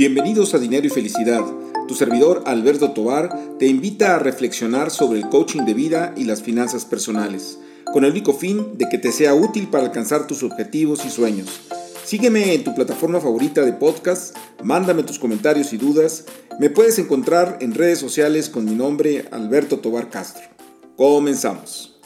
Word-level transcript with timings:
Bienvenidos 0.00 0.54
a 0.54 0.58
Dinero 0.58 0.86
y 0.86 0.88
Felicidad. 0.88 1.44
Tu 1.86 1.94
servidor 1.94 2.44
Alberto 2.46 2.92
Tobar 2.92 3.58
te 3.58 3.66
invita 3.66 4.16
a 4.16 4.18
reflexionar 4.18 4.90
sobre 4.90 5.18
el 5.18 5.28
coaching 5.28 5.66
de 5.66 5.74
vida 5.74 6.14
y 6.16 6.24
las 6.24 6.42
finanzas 6.42 6.86
personales, 6.86 7.58
con 7.92 8.06
el 8.06 8.12
único 8.12 8.32
fin 8.32 8.78
de 8.78 8.88
que 8.88 8.96
te 8.96 9.12
sea 9.12 9.34
útil 9.34 9.68
para 9.68 9.84
alcanzar 9.84 10.26
tus 10.26 10.42
objetivos 10.42 11.04
y 11.04 11.10
sueños. 11.10 11.60
Sígueme 12.02 12.54
en 12.54 12.64
tu 12.64 12.74
plataforma 12.74 13.20
favorita 13.20 13.60
de 13.60 13.74
podcast, 13.74 14.34
mándame 14.64 15.02
tus 15.02 15.18
comentarios 15.18 15.74
y 15.74 15.76
dudas. 15.76 16.24
Me 16.58 16.70
puedes 16.70 16.98
encontrar 16.98 17.58
en 17.60 17.74
redes 17.74 17.98
sociales 17.98 18.48
con 18.48 18.64
mi 18.64 18.74
nombre 18.74 19.28
Alberto 19.32 19.80
Tobar 19.80 20.08
Castro. 20.08 20.44
Comenzamos. 20.96 22.00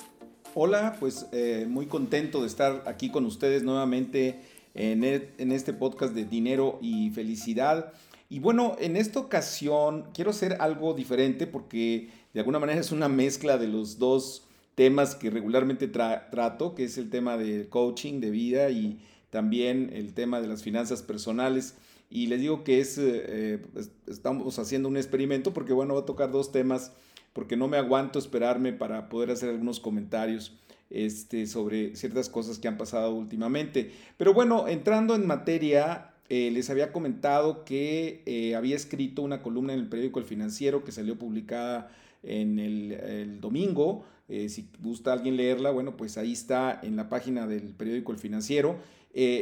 Hola, 0.57 0.97
pues 0.99 1.27
eh, 1.31 1.65
muy 1.69 1.87
contento 1.87 2.41
de 2.41 2.49
estar 2.49 2.83
aquí 2.87 3.11
con 3.11 3.25
ustedes 3.25 3.63
nuevamente 3.63 4.41
e, 4.75 4.93
en, 5.39 5.53
este 5.53 5.73
podcast 5.73 6.15
de 6.15 6.25
dinero 6.25 6.79
y 6.83 7.11
felicidad. 7.11 7.93
Y 8.29 8.41
bueno, 8.41 8.77
en 8.81 8.97
esta 8.97 9.21
ocasión 9.21 10.07
quiero 10.15 10.31
hacer 10.31 10.57
algo 10.61 10.95
diferente 10.95 11.47
porque 11.47 12.09
de 12.33 12.41
alguna 12.41 12.59
manera 12.59 12.81
es 12.81 12.91
una 12.91 13.09
mezcla 13.09 13.59
de 13.59 13.69
los 13.69 13.99
dos 13.99 14.47
temas 14.75 15.15
que 15.15 15.31
regularmente 15.31 15.87
trato, 15.87 16.75
que 16.75 16.85
es 16.85 16.99
el 16.99 17.11
tema 17.11 17.37
del 17.37 17.69
coaching 17.69 18.21
de 18.21 18.31
vida 18.31 18.71
y 18.71 18.99
también 19.31 19.91
el 19.93 20.15
tema 20.15 20.41
de 20.41 20.49
las 20.49 20.63
finanzas 20.63 21.03
personales. 21.03 21.77
Y 22.11 22.27
les 22.27 22.41
digo 22.41 22.65
que 22.65 22.81
es, 22.81 22.99
eh, 22.99 23.61
estamos 24.07 24.59
haciendo 24.59 24.89
un 24.89 24.97
experimento 24.97 25.53
porque 25.53 25.73
bueno, 25.73 25.95
va 25.95 26.01
a 26.01 26.07
tocar 26.07 26.31
dos 26.33 26.51
temas 26.51 26.93
porque 27.33 27.57
no 27.57 27.69
me 27.69 27.77
aguanto 27.77 28.19
esperarme 28.19 28.73
para 28.73 29.09
poder 29.09 29.31
hacer 29.31 29.51
algunos 29.51 29.81
comentarios 29.81 30.53
este, 30.91 31.47
sobre 31.47 31.97
ciertas 31.97 32.29
cosas 32.29 32.59
que 32.59 32.69
han 32.69 32.79
pasado 32.79 33.15
últimamente. 33.15 33.93
Pero 34.17 34.35
bueno, 34.35 34.69
entrando 34.69 35.15
en 35.15 35.27
materia, 35.27 36.15
eh, 36.29 36.51
les 36.53 36.71
había 36.71 36.93
comentado 36.93 37.65
que 37.65 38.23
eh, 38.27 38.55
había 38.55 38.77
escrito 38.77 39.23
una 39.23 39.43
columna 39.43 39.75
en 39.75 39.81
el 39.81 39.89
periódico 39.89 40.21
El 40.21 40.25
Financiero 40.25 40.83
que 40.83 40.93
salió 40.93 41.19
publicada 41.19 41.91
en 42.23 42.59
el, 42.59 43.41
domingo. 43.41 44.05
Eh, 44.29 44.49
si 44.49 44.71
gusta 44.81 45.13
alguien 45.13 45.37
leerla, 45.37 45.71
bueno, 45.71 45.97
pues 45.97 46.17
ahí 46.17 46.33
está 46.33 46.81
en 46.83 46.97
la 46.97 47.11
página 47.11 47.47
del 47.47 47.69
periódico 47.75 48.13
El 48.13 48.19
Financiero, 48.19 48.79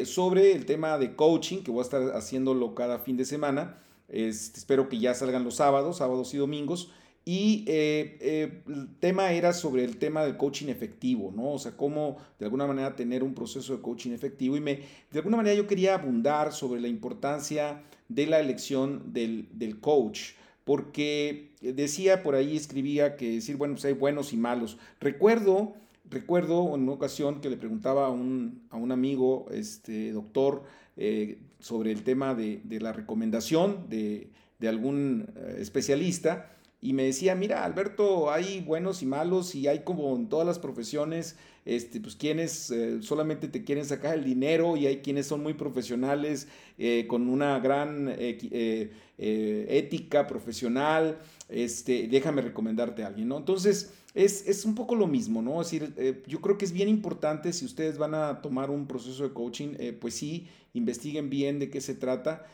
sobre 0.05 0.53
el 0.53 0.67
tema 0.67 0.99
de 0.99 1.15
coaching, 1.15 1.63
que 1.63 1.71
voy 1.71 1.79
a 1.79 1.85
estar 1.85 2.03
haciéndolo 2.15 2.75
cada 2.75 2.99
fin 2.99 3.17
de 3.17 3.25
semana. 3.25 3.79
Este, 4.09 4.59
espero 4.59 4.91
que 4.91 4.99
ya 4.99 5.15
salgan 5.15 5.45
los 5.45 5.55
sábados, 5.55 5.99
sábados 5.99 6.35
y 6.35 6.37
domingos. 6.37 6.91
Y 7.25 7.65
eh, 7.69 8.19
eh, 8.21 8.63
el 8.67 8.89
tema 8.99 9.31
era 9.33 9.53
sobre 9.53 9.85
el 9.85 9.99
tema 9.99 10.25
del 10.25 10.37
coaching 10.37 10.69
efectivo, 10.69 11.33
¿no? 11.35 11.53
O 11.53 11.59
sea, 11.59 11.77
cómo 11.77 12.17
de 12.41 12.47
alguna 12.47 12.67
manera 12.67 12.97
tener 12.97 13.23
un 13.23 13.33
proceso 13.33 13.77
de 13.77 13.83
coaching 13.83 14.11
efectivo. 14.11 14.57
Y 14.57 14.61
de 14.61 14.83
alguna 15.15 15.37
manera 15.37 15.55
yo 15.55 15.69
quería 15.69 15.95
abundar 15.95 16.53
sobre 16.53 16.81
la 16.81 16.89
importancia 16.89 17.83
de 18.09 18.27
la 18.27 18.41
elección 18.41 19.13
del, 19.13 19.79
coach, 19.81 20.33
porque 20.65 21.53
decía 21.61 22.25
por 22.25 22.35
ahí, 22.35 22.57
escribía 22.57 23.17
que 23.17 23.35
decir, 23.35 23.57
bueno, 23.57 23.75
pues 23.75 23.85
hay 23.85 23.93
buenos 23.93 24.33
y 24.33 24.37
malos. 24.37 24.77
Recuerdo, 25.01 25.75
recuerdo 26.11 26.75
en 26.75 26.83
una 26.83 26.93
ocasión 26.93 27.41
que 27.41 27.51
le 27.51 27.57
preguntaba 27.57 28.07
a 28.07 28.11
un, 28.11 28.63
a 28.71 28.77
un 28.77 28.91
amigo, 28.91 29.47
este 29.53 30.11
doctor, 30.11 30.65
eh, 30.97 31.39
sobre 31.61 31.93
el 31.93 32.03
tema 32.03 32.35
de, 32.35 32.61
de 32.65 32.81
la 32.81 32.93
recomendación 32.93 33.89
de, 33.89 34.29
de 34.59 34.69
algún 34.69 35.29
especialista 35.57 36.49
y 36.85 36.95
me 36.95 37.05
decía, 37.05 37.37
mira, 37.37 37.65
Alberto, 37.65 38.33
hay 38.33 38.61
buenos 38.61 39.03
y 39.03 39.07
malos 39.07 39.55
y 39.55 39.69
hay 39.69 39.85
como 39.85 40.17
en 40.17 40.29
todas 40.29 40.45
las 40.45 40.59
profesiones, 40.59 41.37
este, 41.65 42.01
pues 42.01 42.17
quienes 42.17 42.73
eh, 42.73 43.01
solamente 43.03 43.47
te 43.47 43.63
quieren 43.63 43.85
sacar 43.85 44.19
el 44.19 44.25
dinero 44.25 44.77
y 44.77 44.89
hay 44.89 44.97
quienes 44.97 45.29
son 45.29 45.45
muy 45.45 45.55
profesionales, 45.55 46.49
eh, 46.79 47.07
con 47.07 47.29
una 47.29 47.61
gran 47.61 48.13
eh, 48.19 48.91
ética 49.17 50.27
profesional, 50.27 51.21
este, 51.49 52.09
déjame 52.09 52.43
recomendarte 52.43 53.05
a 53.05 53.07
alguien, 53.07 53.29
¿no? 53.29 53.39
Entonces, 53.39 53.95
es, 54.13 54.49
es 54.49 54.65
un 54.65 54.75
poco 54.75 54.97
lo 54.97 55.07
mismo, 55.07 55.41
¿no? 55.41 55.63
Es 55.63 55.71
decir, 55.71 56.25
yo 56.27 56.41
creo 56.41 56.59
que 56.59 56.65
es 56.65 56.73
bien 56.73 56.89
importante 56.89 57.53
si 57.53 57.65
ustedes 57.65 57.97
van 57.97 58.17
a 58.17 58.43
tomar 58.43 58.71
un 58.71 58.89
proceso 58.89 59.23
de 59.23 59.33
coaching, 59.33 59.75
pues 60.01 60.15
sí, 60.15 60.49
investiguen 60.75 61.31
bien 61.31 61.61
de 61.61 61.71
qué 61.71 61.81
se 61.81 61.95
trata. 61.95 62.45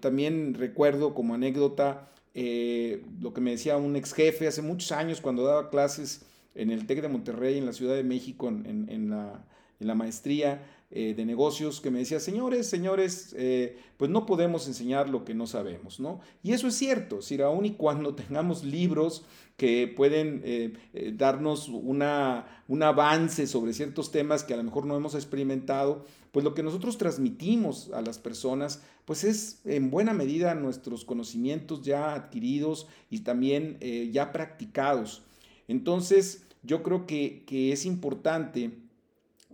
también 0.00 0.52
recuerdo 0.54 1.14
como 1.14 1.34
anécdota, 1.34 2.12
eh, 2.34 3.04
lo 3.20 3.34
que 3.34 3.40
me 3.40 3.50
decía 3.50 3.76
un 3.76 3.96
ex 3.96 4.14
jefe 4.14 4.46
hace 4.46 4.62
muchos 4.62 4.92
años 4.92 5.20
cuando 5.20 5.44
daba 5.44 5.70
clases 5.70 6.22
en 6.54 6.70
el 6.70 6.86
TEC 6.86 7.02
de 7.02 7.08
Monterrey, 7.08 7.58
en 7.58 7.66
la 7.66 7.72
Ciudad 7.72 7.94
de 7.94 8.04
México, 8.04 8.48
en, 8.48 9.10
la, 9.10 9.94
maestría 9.94 10.62
eh, 10.92 11.14
de 11.16 11.24
negocios, 11.24 11.80
que 11.80 11.90
me 11.90 11.98
decía, 11.98 12.20
señores, 12.20 12.68
señores, 12.68 13.34
eh, 13.36 13.78
pues 13.96 14.10
no 14.10 14.26
podemos 14.26 14.68
enseñar 14.68 15.08
lo 15.08 15.24
que 15.24 15.34
no 15.34 15.46
sabemos, 15.46 15.98
¿no? 15.98 16.20
Y 16.42 16.52
eso 16.52 16.68
es 16.68 16.74
cierto, 16.74 17.22
si 17.22 17.40
aún 17.40 17.66
y 17.66 17.72
cuando 17.72 18.14
tengamos 18.14 18.62
libros 18.62 19.24
que 19.56 19.86
pueden 19.86 20.74
darnos 21.16 21.68
una, 21.68 22.64
un 22.66 22.82
avance 22.82 23.46
sobre 23.46 23.74
ciertos 23.74 24.10
temas 24.10 24.42
que 24.42 24.54
a 24.54 24.56
lo 24.56 24.64
mejor 24.64 24.86
no 24.86 24.96
hemos 24.96 25.14
experimentado, 25.14 26.04
pues 26.32 26.44
lo 26.44 26.54
que 26.54 26.62
nosotros 26.62 26.96
transmitimos 26.96 27.90
a 27.92 28.00
las 28.00 28.18
personas, 28.18 28.82
pues 29.04 29.22
es 29.22 29.60
en 29.66 29.90
buena 29.90 30.14
medida 30.14 30.54
nuestros 30.54 31.04
conocimientos 31.04 31.82
ya 31.82 32.14
adquiridos 32.14 32.88
y 33.10 33.20
también 33.20 33.76
eh, 33.80 34.08
ya 34.10 34.32
practicados. 34.32 35.22
Entonces, 35.68 36.44
yo 36.62 36.82
creo 36.82 37.06
que, 37.06 37.44
es 37.50 37.84
importante 37.84 38.70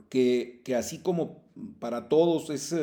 que, 0.08 0.62
así 0.76 0.98
como 0.98 1.42
para 1.78 2.08
todos 2.08 2.50
es 2.50 2.74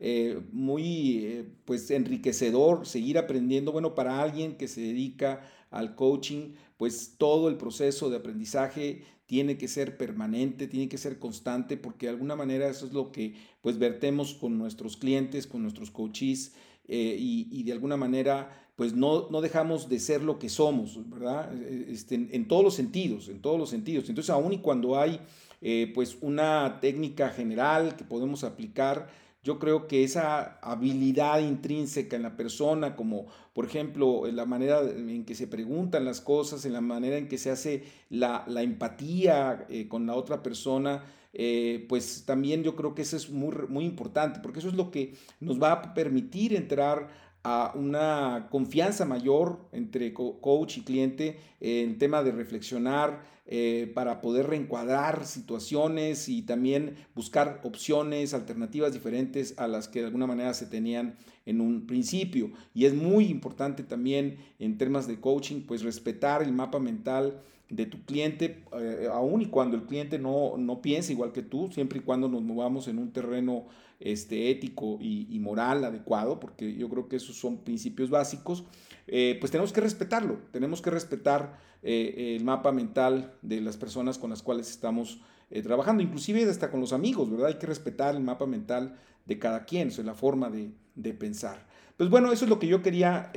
eh, 0.00 0.40
muy 0.52 1.24
eh, 1.24 1.44
pues 1.64 1.90
enriquecedor 1.90 2.86
seguir 2.86 3.18
aprendiendo, 3.18 3.72
bueno, 3.72 3.94
para 3.94 4.22
alguien 4.22 4.56
que 4.56 4.68
se 4.68 4.80
dedica 4.80 5.48
al 5.70 5.94
coaching, 5.94 6.54
pues 6.76 7.14
todo 7.18 7.48
el 7.48 7.56
proceso 7.56 8.10
de 8.10 8.16
aprendizaje 8.16 9.02
tiene 9.26 9.56
que 9.56 9.68
ser 9.68 9.96
permanente, 9.96 10.66
tiene 10.66 10.88
que 10.88 10.98
ser 10.98 11.18
constante, 11.18 11.76
porque 11.76 12.06
de 12.06 12.10
alguna 12.10 12.36
manera 12.36 12.68
eso 12.68 12.84
es 12.84 12.92
lo 12.92 13.12
que 13.12 13.34
pues 13.62 13.78
vertemos 13.78 14.34
con 14.34 14.58
nuestros 14.58 14.96
clientes, 14.96 15.46
con 15.46 15.62
nuestros 15.62 15.90
coaches, 15.90 16.52
eh, 16.88 17.16
y, 17.18 17.62
de 17.62 17.72
alguna 17.72 17.96
manera 17.96 18.58
pues 18.76 18.94
no, 18.94 19.28
no, 19.30 19.40
dejamos 19.40 19.88
de 19.88 20.00
ser 20.00 20.22
lo 20.22 20.38
que 20.38 20.48
somos, 20.48 20.98
¿verdad? 21.08 21.50
Eh, 21.54 21.86
este, 21.90 22.14
en, 22.14 22.48
todos 22.48 22.64
los 22.64 22.74
sentidos, 22.74 23.28
en 23.28 23.40
todos 23.40 23.58
los 23.58 23.70
sentidos. 23.70 24.08
Entonces, 24.08 24.30
aún 24.30 24.52
y 24.52 24.58
cuando 24.58 24.98
hay 24.98 25.20
eh, 25.62 25.90
pues 25.94 26.18
una 26.20 26.80
técnica 26.80 27.30
general 27.30 27.96
que 27.96 28.04
podemos 28.04 28.42
aplicar, 28.42 29.08
yo 29.44 29.58
creo 29.58 29.88
que 29.88 30.04
esa 30.04 30.58
habilidad 30.60 31.40
intrínseca 31.40 32.16
en 32.16 32.22
la 32.22 32.36
persona, 32.36 32.96
como 32.96 33.26
por 33.54 33.64
ejemplo 33.64 34.26
en 34.26 34.36
la 34.36 34.44
manera 34.44 34.80
en 34.82 35.24
que 35.24 35.34
se 35.34 35.46
preguntan 35.46 36.04
las 36.04 36.20
cosas, 36.20 36.64
en 36.64 36.72
la 36.72 36.80
manera 36.80 37.16
en 37.16 37.28
que 37.28 37.38
se 37.38 37.50
hace 37.50 37.84
la, 38.10 38.44
empatía 38.56 39.66
eh, 39.68 39.88
con 39.88 40.06
la 40.06 40.14
otra 40.14 40.42
persona, 40.42 41.04
eh, 41.32 41.86
pues 41.88 42.24
también 42.26 42.62
yo 42.62 42.76
creo 42.76 42.94
que 42.94 43.02
eso 43.02 43.16
es 43.16 43.30
muy, 43.30 43.54
muy 43.68 43.84
importante, 43.84 44.40
porque 44.42 44.58
eso 44.58 44.68
es 44.68 44.74
lo 44.74 44.90
que 44.90 45.14
nos 45.40 45.62
va 45.62 45.72
a 45.72 45.94
permitir 45.94 46.54
entrar 46.54 47.08
a 47.44 47.72
una 47.74 48.48
confianza 48.50 49.04
mayor 49.04 49.58
entre 49.72 50.12
coach 50.12 50.78
y 50.78 50.82
cliente 50.82 51.38
en 51.60 51.98
tema 51.98 52.22
de 52.22 52.32
reflexionar 52.32 53.32
eh, 53.44 53.90
para 53.92 54.20
poder 54.20 54.46
reencuadrar 54.46 55.26
situaciones 55.26 56.28
y 56.28 56.42
también 56.42 56.96
buscar 57.16 57.60
opciones, 57.64 58.34
alternativas 58.34 58.92
diferentes 58.92 59.58
a 59.58 59.66
las 59.66 59.88
que 59.88 59.98
de 59.98 60.06
alguna 60.06 60.28
manera 60.28 60.54
se 60.54 60.66
tenían 60.66 61.16
en 61.44 61.60
un 61.60 61.86
principio. 61.88 62.52
Y 62.72 62.84
es 62.84 62.94
muy 62.94 63.26
importante 63.26 63.82
también 63.82 64.38
en 64.60 64.78
temas 64.78 65.08
de 65.08 65.18
coaching, 65.18 65.62
pues 65.66 65.82
respetar 65.82 66.42
el 66.42 66.52
mapa 66.52 66.78
mental 66.78 67.42
de 67.72 67.86
tu 67.86 68.04
cliente, 68.04 68.64
eh, 68.78 69.08
aun 69.10 69.40
y 69.40 69.46
cuando 69.46 69.76
el 69.78 69.84
cliente 69.84 70.18
no, 70.18 70.58
no 70.58 70.82
piense 70.82 71.12
igual 71.12 71.32
que 71.32 71.42
tú, 71.42 71.70
siempre 71.72 72.00
y 72.00 72.02
cuando 72.02 72.28
nos 72.28 72.42
movamos 72.42 72.86
en 72.86 72.98
un 72.98 73.12
terreno 73.12 73.64
este, 73.98 74.50
ético 74.50 74.98
y, 75.00 75.38
moral 75.40 75.82
adecuado, 75.84 76.38
porque 76.38 76.74
yo 76.74 76.90
creo 76.90 77.08
que 77.08 77.16
esos 77.16 77.34
son 77.36 77.64
principios 77.64 78.10
básicos, 78.10 78.64
eh, 79.06 79.38
pues 79.40 79.50
tenemos 79.50 79.72
que 79.72 79.80
respetarlo, 79.80 80.38
tenemos 80.52 80.82
que 80.82 80.90
respetar 80.90 81.58
eh, 81.82 82.36
el 82.36 82.44
mapa 82.44 82.72
mental 82.72 83.32
de 83.40 83.62
las 83.62 83.78
personas 83.78 84.18
con 84.18 84.28
las 84.28 84.42
cuales 84.42 84.70
estamos 84.70 85.22
trabajando, 85.62 86.02
inclusive 86.02 86.44
hasta 86.44 86.70
con 86.70 86.80
los 86.80 86.94
amigos, 86.94 87.30
¿verdad? 87.30 87.48
Hay 87.48 87.58
que 87.58 87.66
respetar 87.66 88.14
el 88.14 88.22
mapa 88.22 88.46
mental 88.46 88.98
de 89.26 89.38
cada 89.38 89.66
quien, 89.66 89.88
eso 89.88 90.00
es 90.00 90.06
la 90.06 90.14
forma 90.14 90.48
de, 90.48 90.70
de 90.94 91.12
pensar. 91.12 91.66
Pues 91.98 92.08
bueno, 92.08 92.32
eso 92.32 92.46
es 92.46 92.48
lo 92.48 92.58
que 92.58 92.68
yo 92.68 92.80
quería 92.80 93.30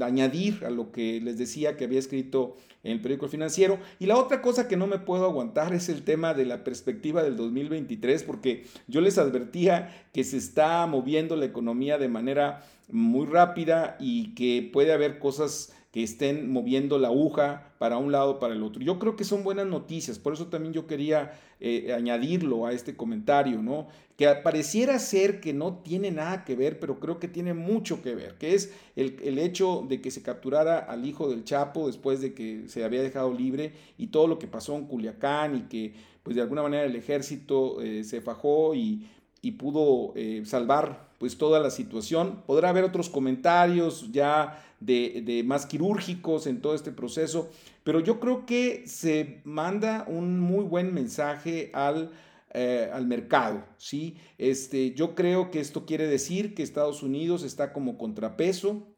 añadir 0.00 0.64
a 0.64 0.70
lo 0.70 0.92
que 0.92 1.20
les 1.20 1.38
decía 1.38 1.76
que 1.76 1.84
había 1.84 1.98
escrito 1.98 2.56
en 2.82 2.92
el 2.92 3.00
periódico 3.00 3.28
financiero. 3.28 3.78
Y 3.98 4.06
la 4.06 4.16
otra 4.16 4.42
cosa 4.42 4.68
que 4.68 4.76
no 4.76 4.86
me 4.86 4.98
puedo 4.98 5.24
aguantar 5.24 5.74
es 5.74 5.88
el 5.88 6.02
tema 6.02 6.34
de 6.34 6.44
la 6.44 6.64
perspectiva 6.64 7.22
del 7.22 7.36
2023, 7.36 8.22
porque 8.24 8.64
yo 8.88 9.00
les 9.00 9.18
advertía 9.18 10.06
que 10.12 10.24
se 10.24 10.36
está 10.36 10.86
moviendo 10.86 11.36
la 11.36 11.46
economía 11.46 11.98
de 11.98 12.08
manera 12.08 12.64
muy 12.90 13.26
rápida 13.26 13.96
y 14.00 14.34
que 14.34 14.68
puede 14.72 14.92
haber 14.92 15.18
cosas 15.18 15.72
que 15.92 16.02
estén 16.02 16.50
moviendo 16.50 16.98
la 16.98 17.08
aguja 17.08 17.74
para 17.78 17.98
un 17.98 18.10
lado 18.12 18.38
para 18.38 18.54
el 18.54 18.62
otro. 18.62 18.82
Yo 18.82 18.98
creo 18.98 19.14
que 19.14 19.24
son 19.24 19.44
buenas 19.44 19.66
noticias, 19.66 20.18
por 20.18 20.32
eso 20.32 20.46
también 20.46 20.72
yo 20.72 20.86
quería 20.86 21.38
eh, 21.60 21.92
añadirlo 21.92 22.64
a 22.64 22.72
este 22.72 22.96
comentario, 22.96 23.62
¿no? 23.62 23.88
Que 24.16 24.26
pareciera 24.42 24.98
ser 24.98 25.38
que 25.40 25.52
no 25.52 25.80
tiene 25.84 26.10
nada 26.10 26.44
que 26.46 26.56
ver, 26.56 26.80
pero 26.80 26.98
creo 26.98 27.18
que 27.18 27.28
tiene 27.28 27.52
mucho 27.52 28.00
que 28.00 28.14
ver, 28.14 28.36
que 28.38 28.54
es 28.54 28.72
el, 28.96 29.38
hecho 29.38 29.84
de 29.86 30.00
que 30.00 30.10
se 30.10 30.22
capturara 30.22 30.78
al 30.78 31.04
hijo 31.04 31.28
del 31.28 31.44
Chapo 31.44 31.86
después 31.88 32.22
de 32.22 32.32
que 32.32 32.68
se 32.68 32.84
había 32.84 33.02
dejado 33.02 33.34
libre 33.34 33.74
y 33.98 34.06
todo 34.06 34.26
lo 34.26 34.38
que 34.38 34.46
pasó 34.46 34.76
en 34.76 34.86
Culiacán 34.86 35.56
y 35.56 35.62
que 35.62 35.92
pues 36.22 36.36
de 36.36 36.42
alguna 36.42 36.62
manera 36.62 36.84
el 36.84 36.96
ejército 36.96 37.82
eh, 37.82 38.02
se 38.04 38.22
fajó 38.22 38.74
y, 38.74 39.08
pudo 39.58 40.12
eh, 40.14 40.42
salvar 40.46 41.11
pues 41.22 41.38
toda 41.38 41.60
la 41.60 41.70
situación. 41.70 42.42
Podrá 42.48 42.70
haber 42.70 42.82
otros 42.82 43.08
comentarios 43.08 44.10
ya 44.10 44.60
de, 44.80 45.44
más 45.46 45.66
quirúrgicos 45.66 46.48
en 46.48 46.60
todo 46.60 46.74
este 46.74 46.90
proceso, 46.90 47.48
pero 47.84 48.00
yo 48.00 48.18
creo 48.18 48.44
que 48.44 48.88
se 48.88 49.40
manda 49.44 50.04
un 50.08 50.40
muy 50.40 50.64
buen 50.64 50.92
mensaje 50.92 51.70
al, 51.74 52.10
eh, 52.52 52.90
al 52.92 53.06
mercado, 53.06 53.64
¿sí? 53.76 54.16
Este, 54.36 54.94
yo 54.94 55.14
creo 55.14 55.52
que 55.52 55.60
esto 55.60 55.86
quiere 55.86 56.08
decir 56.08 56.56
que 56.56 56.64
Estados 56.64 57.04
Unidos 57.04 57.44
está 57.44 57.72
como 57.72 57.98
contrapeso, 57.98 58.88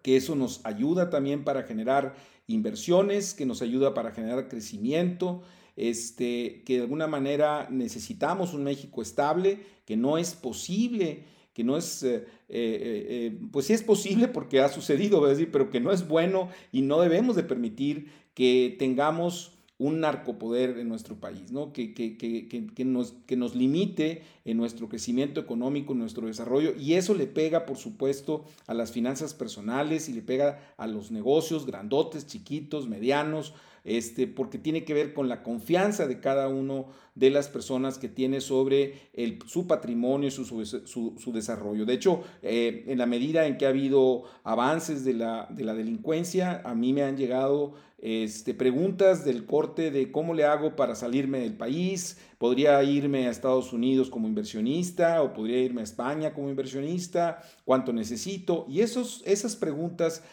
que 0.00 0.16
eso 0.16 0.34
nos 0.34 0.64
ayuda 0.64 1.10
también 1.10 1.44
para 1.44 1.64
generar 1.64 2.14
inversiones, 2.46 3.34
que 3.34 3.44
nos 3.44 3.60
ayuda 3.60 3.92
para 3.92 4.12
generar 4.12 4.48
crecimiento, 4.48 5.42
este, 5.76 6.62
que 6.64 6.76
de 6.76 6.82
alguna 6.84 7.08
manera 7.08 7.68
necesitamos 7.70 8.54
un 8.54 8.64
México 8.64 9.02
estable, 9.02 9.60
que 9.84 9.98
no 9.98 10.16
es 10.16 10.32
posible 10.34 11.26
que 11.52 11.64
no 11.64 11.76
es, 11.76 12.02
eh, 12.02 12.26
eh, 12.48 13.06
eh, 13.28 13.38
pues 13.50 13.66
sí 13.66 13.72
es 13.72 13.82
posible 13.82 14.28
porque 14.28 14.60
ha 14.60 14.68
sucedido, 14.68 15.22
pero 15.50 15.70
que 15.70 15.80
no 15.80 15.92
es 15.92 16.08
bueno 16.08 16.48
y 16.72 16.82
no 16.82 17.00
debemos 17.00 17.36
de 17.36 17.42
permitir 17.42 18.10
que 18.34 18.74
tengamos 18.78 19.52
un 19.78 20.00
narcopoder 20.00 20.78
en 20.78 20.88
nuestro 20.88 21.16
país, 21.16 21.50
¿no? 21.50 21.72
que, 21.72 21.92
que, 21.92 22.16
que, 22.16 22.84
nos, 22.84 23.14
que 23.26 23.36
nos 23.36 23.56
limite 23.56 24.22
en 24.44 24.56
nuestro 24.56 24.88
crecimiento 24.88 25.40
económico, 25.40 25.92
en 25.92 25.98
nuestro 25.98 26.28
desarrollo, 26.28 26.72
y 26.78 26.94
eso 26.94 27.14
le 27.14 27.26
pega, 27.26 27.66
por 27.66 27.76
supuesto, 27.76 28.44
a 28.68 28.74
las 28.74 28.92
finanzas 28.92 29.34
personales 29.34 30.08
y 30.08 30.12
le 30.12 30.22
pega 30.22 30.74
a 30.76 30.86
los 30.86 31.10
negocios 31.10 31.66
grandotes, 31.66 32.28
chiquitos, 32.28 32.88
medianos, 32.88 33.54
este, 33.84 34.26
porque 34.26 34.58
tiene 34.58 34.84
que 34.84 34.94
ver 34.94 35.12
con 35.12 35.28
la 35.28 35.42
confianza 35.42 36.06
de 36.06 36.20
cada 36.20 36.48
uno 36.48 36.86
de 37.14 37.30
las 37.30 37.48
personas 37.48 37.98
que 37.98 38.08
tiene 38.08 38.40
sobre 38.40 39.10
el, 39.12 39.38
su 39.46 39.66
patrimonio 39.66 40.28
y 40.28 40.30
su, 40.30 40.44
su, 40.44 41.32
desarrollo. 41.32 41.84
De 41.84 41.94
hecho, 41.94 42.22
eh, 42.42 42.84
en 42.86 42.98
la 42.98 43.06
medida 43.06 43.46
en 43.46 43.58
que 43.58 43.66
ha 43.66 43.70
habido 43.70 44.24
avances 44.44 45.04
de 45.04 45.14
la, 45.14 45.46
de 45.50 45.64
la 45.64 45.74
delincuencia, 45.74 46.62
a 46.64 46.74
mí 46.74 46.92
me 46.92 47.02
han 47.02 47.16
llegado 47.16 47.74
este, 48.02 48.52
preguntas 48.52 49.24
del 49.24 49.46
corte 49.46 49.92
de 49.92 50.10
cómo 50.10 50.34
le 50.34 50.44
hago 50.44 50.74
para 50.74 50.96
salirme 50.96 51.38
del 51.38 51.54
país, 51.56 52.18
podría 52.36 52.82
irme 52.82 53.28
a 53.28 53.30
Estados 53.30 53.72
Unidos 53.72 54.10
como 54.10 54.26
inversionista 54.26 55.22
o 55.22 55.32
podría 55.32 55.60
irme 55.60 55.82
a 55.82 55.84
España 55.84 56.34
como 56.34 56.50
inversionista, 56.50 57.40
cuánto 57.64 57.92
necesito. 57.92 58.66
Y 58.68 58.80
esos, 58.80 59.22
esas 59.24 59.54
preguntas 59.54 60.24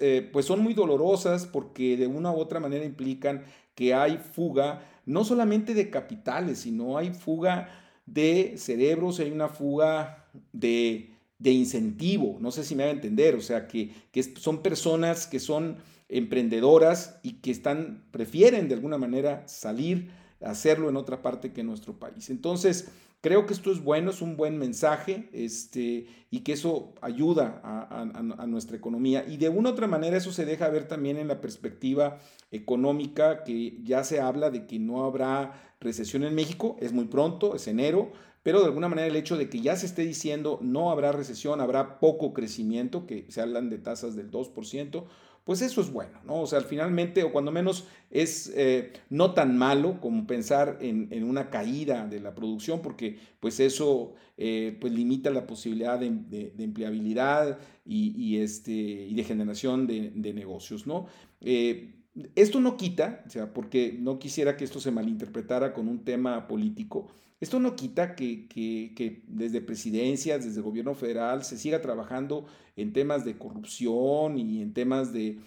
eh, 0.00 0.28
pues 0.30 0.44
son 0.44 0.60
muy 0.60 0.74
dolorosas 0.74 1.46
porque 1.46 1.96
de 1.96 2.06
una 2.06 2.30
u 2.30 2.36
otra 2.36 2.60
manera 2.60 2.84
implican 2.94 3.44
que 3.74 3.94
hay 3.94 4.18
fuga 4.18 4.82
no 5.06 5.24
solamente 5.24 5.74
de 5.74 5.90
capitales, 5.90 6.60
sino 6.60 6.96
hay 6.96 7.12
fuga 7.12 7.68
de 8.06 8.54
cerebros, 8.56 9.20
hay 9.20 9.30
una 9.30 9.48
fuga 9.48 10.28
de, 10.52 11.10
incentivo, 11.42 12.38
no 12.40 12.50
sé 12.50 12.64
si 12.64 12.74
me 12.74 12.84
va 12.84 12.90
a 12.90 12.92
entender, 12.92 13.34
o 13.34 13.40
sea, 13.40 13.66
que, 13.66 13.90
que 14.12 14.22
son 14.22 14.62
personas 14.62 15.26
que 15.26 15.40
son 15.40 15.76
emprendedoras 16.08 17.18
y 17.22 17.34
que 17.34 17.50
están, 17.50 18.04
prefieren 18.10 18.68
de 18.68 18.74
alguna 18.74 18.98
manera 18.98 19.46
salir 19.46 20.10
hacerlo 20.44 20.88
en 20.88 20.96
otra 20.96 21.22
parte 21.22 21.52
que 21.52 21.62
en 21.62 21.68
nuestro 21.68 21.98
país. 21.98 22.30
Entonces, 22.30 22.88
creo 23.24 23.46
que 23.46 23.54
esto 23.54 23.72
es 23.72 23.82
bueno, 23.82 24.10
es 24.10 24.20
un 24.20 24.36
buen 24.36 24.58
mensaje 24.58 25.30
este, 25.32 26.08
y 26.30 26.40
que 26.40 26.52
eso 26.52 26.92
ayuda 27.00 27.58
a, 27.64 28.46
nuestra 28.46 28.76
economía. 28.76 29.24
Y 29.26 29.38
de 29.38 29.48
una 29.48 29.70
u 29.70 29.72
otra 29.72 29.86
manera 29.86 30.18
eso 30.18 30.30
se 30.30 30.44
deja 30.44 30.68
ver 30.68 30.86
también 30.86 31.16
en 31.16 31.28
la 31.28 31.40
perspectiva 31.40 32.18
económica, 32.50 33.42
que 33.42 33.78
ya 33.82 34.04
se 34.04 34.20
habla 34.20 34.50
de 34.50 34.66
que 34.66 34.78
no 34.78 35.06
habrá 35.06 35.74
recesión 35.80 36.22
en 36.24 36.34
México, 36.34 36.76
es 36.80 36.92
muy 36.92 37.06
pronto, 37.06 37.56
es 37.56 37.66
enero, 37.66 38.12
pero 38.44 38.60
de 38.60 38.66
alguna 38.66 38.88
manera 38.88 39.08
el 39.08 39.16
hecho 39.16 39.36
de 39.36 39.48
que 39.48 39.60
ya 39.60 39.74
se 39.74 39.86
esté 39.86 40.02
diciendo 40.02 40.60
no 40.62 40.92
habrá 40.92 41.10
recesión, 41.10 41.60
habrá 41.60 41.98
poco 41.98 42.32
crecimiento, 42.32 43.06
que 43.06 43.24
se 43.30 43.40
hablan 43.40 43.70
de 43.70 43.78
tasas 43.78 44.14
del 44.14 44.30
2%, 44.30 45.04
pues 45.44 45.62
eso 45.62 45.80
es 45.80 45.90
bueno, 45.90 46.20
¿no? 46.24 46.42
O 46.42 46.46
sea, 46.46 46.60
finalmente, 46.60 47.22
o 47.22 47.32
cuando 47.32 47.50
menos 47.50 47.86
es 48.10 48.52
eh, 48.54 48.92
no 49.08 49.32
tan 49.32 49.56
malo 49.56 49.98
como 50.00 50.26
pensar 50.26 50.78
en, 50.80 51.24
una 51.24 51.48
caída 51.48 52.06
de 52.06 52.20
la 52.20 52.34
producción, 52.34 52.82
porque 52.82 53.18
pues 53.40 53.60
eso 53.60 54.14
eh, 54.36 54.76
pues 54.78 54.92
limita 54.92 55.30
la 55.30 55.46
posibilidad 55.46 55.98
de, 55.98 56.06
empleabilidad 56.58 57.58
y, 57.86 58.38
este, 58.38 58.72
y 58.72 59.14
de 59.14 59.24
generación 59.24 59.86
de, 59.86 60.32
negocios, 60.34 60.86
¿no? 60.86 61.06
Eh, 61.40 61.94
esto 62.34 62.60
no 62.60 62.76
quita, 62.76 63.22
o 63.26 63.30
sea, 63.30 63.52
porque 63.52 63.96
no 63.98 64.18
quisiera 64.18 64.56
que 64.56 64.64
esto 64.64 64.80
se 64.80 64.90
malinterpretara 64.90 65.72
con 65.72 65.88
un 65.88 66.04
tema 66.04 66.46
político, 66.46 67.08
esto 67.40 67.60
no 67.60 67.76
quita 67.76 68.14
que, 68.14 69.22
desde 69.26 69.60
presidencias, 69.60 70.46
desde 70.46 70.62
gobierno 70.62 70.94
federal, 70.94 71.44
se 71.44 71.58
siga 71.58 71.82
trabajando 71.82 72.46
en 72.74 72.94
temas 72.94 73.24
de 73.26 73.36
corrupción 73.36 74.38
y 74.38 74.62
en 74.62 74.72
temas 74.72 75.12
de, 75.12 75.40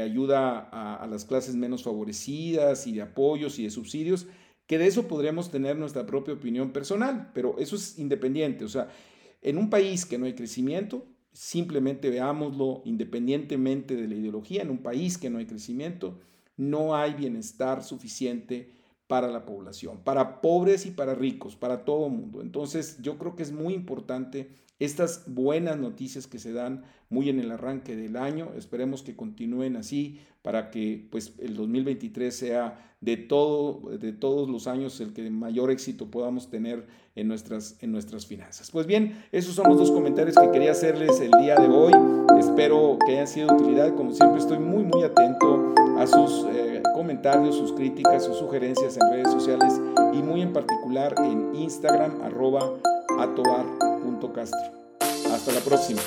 ayuda 0.00 0.60
a, 0.60 1.06
las 1.08 1.26
clases 1.26 1.56
menos 1.56 1.82
favorecidas 1.82 2.86
y 2.86 2.92
de 2.92 3.02
apoyos 3.02 3.58
y 3.58 3.64
de 3.64 3.70
subsidios, 3.70 4.28
que 4.66 4.78
de 4.78 4.86
eso 4.86 5.08
podríamos 5.08 5.50
tener 5.50 5.76
nuestra 5.76 6.06
propia 6.06 6.32
opinión 6.32 6.72
personal, 6.72 7.30
pero 7.34 7.58
eso 7.58 7.76
es 7.76 7.98
independiente. 7.98 8.64
O 8.64 8.68
sea, 8.68 8.88
en 9.42 9.58
un 9.58 9.68
país 9.68 10.06
que 10.06 10.16
no 10.16 10.24
hay 10.24 10.32
crecimiento, 10.34 11.04
simplemente 11.32 12.10
veámoslo 12.10 12.82
independientemente 12.84 13.96
de 13.96 14.08
la 14.08 14.14
ideología, 14.14 14.62
en 14.62 14.70
un 14.70 14.82
país 14.82 15.18
que 15.18 15.30
no 15.30 15.38
hay 15.38 15.46
crecimiento, 15.46 16.20
no 16.56 16.94
hay 16.94 17.14
bienestar 17.14 17.82
suficiente 17.82 18.72
para 19.06 19.28
la 19.28 19.44
población, 19.44 20.00
para 20.04 20.40
pobres 20.40 20.86
y 20.86 20.90
para 20.90 21.14
ricos, 21.14 21.56
para 21.56 21.84
todo 21.84 22.08
mundo. 22.08 22.40
Entonces 22.40 22.98
yo 23.02 23.18
creo 23.18 23.36
que 23.36 23.42
es 23.42 23.52
muy 23.52 23.74
importante 23.74 24.50
estas 24.78 25.24
buenas 25.26 25.78
noticias 25.78 26.26
que 26.26 26.38
se 26.38 26.52
dan 26.52 26.84
muy 27.12 27.28
en 27.28 27.38
el 27.38 27.52
arranque 27.52 27.94
del 27.94 28.16
año. 28.16 28.50
Esperemos 28.56 29.02
que 29.02 29.14
continúen 29.14 29.76
así 29.76 30.20
para 30.40 30.70
que 30.70 31.06
pues, 31.10 31.34
el 31.38 31.54
2023 31.54 32.34
sea 32.34 32.92
de, 33.00 33.16
todo, 33.16 33.90
de 33.98 34.12
todos 34.12 34.48
los 34.48 34.66
años 34.66 35.00
el 35.00 35.12
que 35.12 35.28
mayor 35.30 35.70
éxito 35.70 36.10
podamos 36.10 36.48
tener 36.50 36.86
en 37.14 37.28
nuestras, 37.28 37.76
en 37.80 37.92
nuestras 37.92 38.26
finanzas. 38.26 38.70
Pues 38.70 38.86
bien, 38.86 39.24
esos 39.30 39.54
son 39.54 39.68
los 39.68 39.78
dos 39.78 39.90
comentarios 39.90 40.36
que 40.36 40.50
quería 40.50 40.72
hacerles 40.72 41.20
el 41.20 41.30
día 41.42 41.56
de 41.56 41.68
hoy. 41.68 41.92
Espero 42.38 42.98
que 43.04 43.12
hayan 43.12 43.28
sido 43.28 43.48
de 43.48 43.54
utilidad. 43.54 43.94
Como 43.94 44.12
siempre, 44.12 44.40
estoy 44.40 44.58
muy, 44.58 44.82
muy 44.84 45.02
atento 45.02 45.74
a 45.98 46.06
sus 46.06 46.46
eh, 46.50 46.82
comentarios, 46.94 47.56
sus 47.56 47.72
críticas, 47.72 48.24
sus 48.24 48.38
sugerencias 48.38 48.96
en 48.96 49.10
redes 49.10 49.30
sociales 49.30 49.80
y 50.14 50.22
muy 50.22 50.40
en 50.40 50.52
particular 50.52 51.14
en 51.18 51.54
Instagram 51.54 52.22
arroba 52.22 52.60
atobar.castro. 53.18 54.82
Hasta 55.30 55.52
la 55.52 55.60
próxima. 55.60 56.00